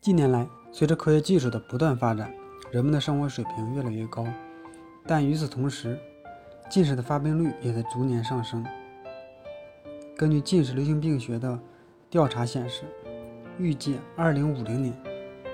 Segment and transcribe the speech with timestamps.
[0.00, 2.32] 近年来，随着科学技术的不断发展，
[2.70, 4.26] 人们的生活水平越来越高，
[5.06, 5.98] 但与此同时，
[6.70, 8.64] 近视的发病率也在逐年上升。
[10.16, 11.60] 根据近视流行病学的
[12.08, 12.84] 调查显示，
[13.58, 14.94] 预计2050年，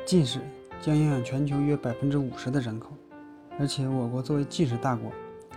[0.04, 0.38] 近视
[0.80, 2.92] 将影响全球约50%的人口。
[3.58, 5.10] 而且，我国作为近视大国，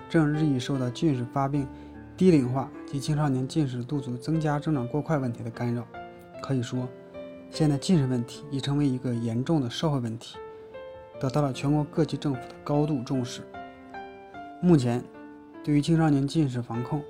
[0.10, 1.68] 正日益受到近视发病、
[2.18, 5.86] 低龄化及青少年近视度数增加、增长过快问题的干扰。
[6.42, 6.88] 可以说，
[7.52, 10.38] 现在近视问题已成为一个严重的社会问题，
[11.20, 13.42] 得到了全国各级政府的高度重视。
[14.62, 15.04] 目前，
[15.64, 17.02] 对于青少年近视防控，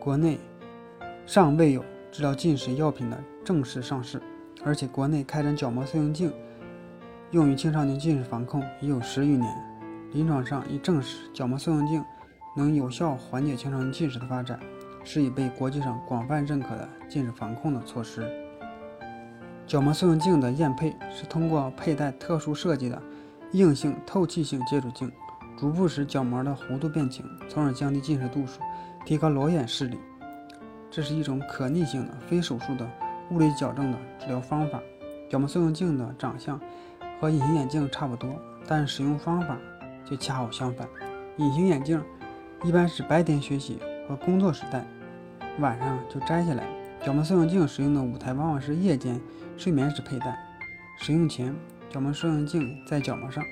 [0.00, 0.38] 国内
[1.26, 4.20] 尚未有治疗近视药品的正式上市，
[4.64, 6.32] 而且国内开展角膜塑形镜
[7.30, 9.48] 用于青少年近视防控已有十余年，
[10.12, 12.04] 临床上已证实角膜塑形镜
[12.56, 14.58] 能有效缓解青少年近视的发展，
[15.04, 18.45] 是已被国际上广泛认可的近视防控的措施。
[19.66, 23.02] 角膜塑形镜的验配是通过佩戴特殊设计的
[23.50, 25.10] 硬性透气性接触镜，
[25.58, 28.60] 逐步使角膜的弧度变轻，从而降低近视度数，
[29.04, 29.98] 提高裸眼视力。
[30.88, 32.88] 这是一种可逆性的非手术的
[33.30, 34.80] 物理矫正的治疗方法。
[35.28, 36.60] 角膜塑形镜的长相
[37.20, 38.30] 和隐形眼镜差不多，
[38.68, 39.58] 但使用方法
[40.04, 40.86] 却恰好相反。
[41.38, 42.00] 隐形眼镜
[42.62, 44.86] 一般是白天学习和工作时戴，
[45.58, 46.75] 晚上就摘下来。
[47.06, 49.20] 角膜塑形镜使用的舞台往往是夜间
[49.56, 50.36] 睡眠时佩戴。
[50.98, 51.54] 使用前，
[51.88, 53.44] 角膜塑形镜在角膜上，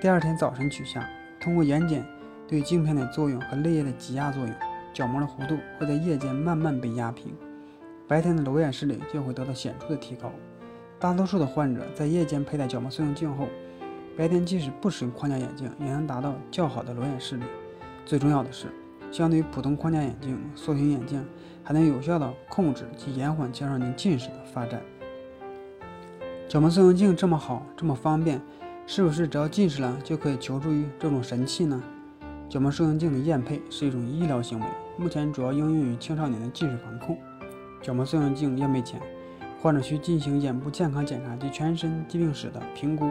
[0.00, 1.08] 第二天早晨取下。
[1.38, 2.02] 通过眼睑
[2.48, 4.52] 对镜片的作用和泪液的挤压作用，
[4.92, 7.32] 角膜的弧度会在夜间慢慢被压平，
[8.08, 10.32] 白天的裸眼视力就会得到显著的提高。
[10.98, 13.46] 大多数的患者在夜间佩戴角膜塑形镜后，
[14.18, 17.44] 白天即使不使用框架眼镜，也能达到较好的裸眼视力。
[18.04, 18.66] 最重要的是。
[19.10, 21.24] 相对于普通框架眼镜，塑形眼镜
[21.64, 24.80] 还能有效地控制及延缓青少年近视的发展。
[26.48, 28.40] 角膜塑形镜这么好，这么方便，
[28.86, 31.82] 是不是只要近视了就可以求助于这种神器呢？
[32.48, 34.66] 角膜塑形镜的验配是一种医疗行为，
[34.96, 37.18] 目前主要应用于青少年的近视防控。
[37.82, 39.00] 角膜塑形镜验配前，
[39.60, 43.10] 患者需进行眼部健康检查及全身疾病史的评估，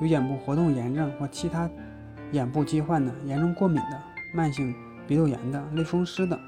[0.00, 1.70] 有眼部活动炎症或其他
[2.32, 4.02] 眼部疾患的、严重过敏的、
[4.34, 4.74] 慢性。
[5.06, 6.38] 鼻窦炎的、类风湿的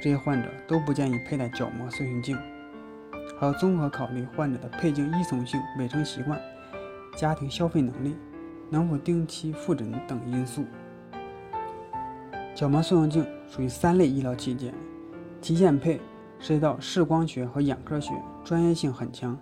[0.00, 2.38] 这些患者都不建议佩戴角膜塑形镜，
[3.38, 6.40] 还要综合考虑患者的配镜依从性、卫生习惯、
[7.16, 8.16] 家庭消费能力、
[8.70, 10.64] 能否定期复诊等因素。
[12.54, 14.72] 角膜塑形镜属于三类医疗器件，
[15.40, 16.00] 其验配
[16.38, 18.12] 涉及到视光学和眼科学，
[18.44, 19.36] 专业性很强，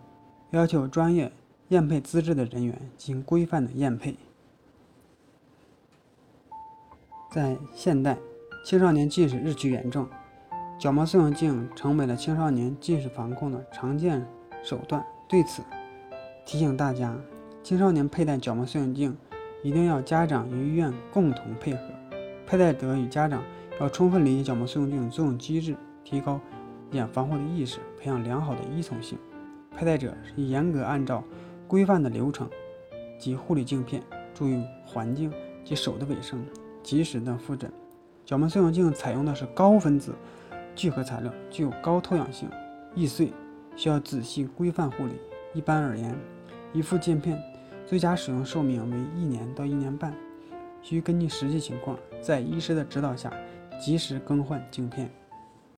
[0.51, 1.31] 要求专业
[1.69, 4.17] 验配资质的人员进行规范的验配。
[7.31, 8.17] 在现代。
[8.67, 10.09] 青少年近视日趋严重，
[10.77, 14.27] 角膜塑形镜成为了青少年近视防控的常见
[14.61, 15.07] 手段。
[15.29, 15.63] 对此，
[16.45, 17.17] 提醒大家，
[17.63, 19.17] 青少年佩戴角膜塑形镜
[19.63, 21.81] 一定要家长与医院共同配合，
[22.45, 23.41] 佩戴者与家长
[23.81, 26.41] 要充分理解角膜塑形镜的作用机制，提高
[26.91, 29.17] 眼防护的意识，培养良好的依从性。
[29.77, 31.23] 佩戴者是严格按照
[31.69, 32.51] 规范的流程
[33.17, 34.03] 及护理镜片，
[34.35, 35.33] 注意环境
[35.65, 36.45] 及手的卫生，
[36.83, 37.73] 及时的复诊。
[38.27, 40.13] 角膜塑形镜采用的是高分子
[40.75, 42.51] 聚合材料，具有高透氧性，
[42.93, 43.33] 易碎，
[43.77, 45.13] 需要仔细规范护理。
[45.55, 46.13] 一般而言，
[46.73, 47.41] 一副镜片
[47.87, 50.13] 最佳使用寿命为一年到一年半，
[50.83, 53.33] 需根据实际情况，在医师的指导下
[53.81, 55.09] 及时更换镜片。